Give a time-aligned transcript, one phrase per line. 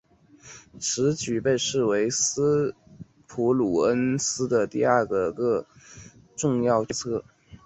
[0.79, 2.73] 此举被视为斯
[3.27, 5.67] 普鲁恩斯的第二个个
[6.35, 7.23] 重要决策。